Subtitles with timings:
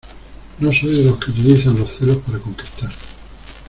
[0.57, 2.91] no soy de los que utilizan los celos para conquistar